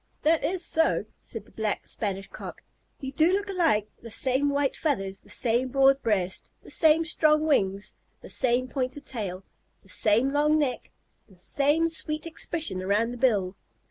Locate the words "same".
4.09-4.49, 5.29-5.67, 6.71-7.05, 8.31-8.67, 9.89-10.31, 11.37-11.87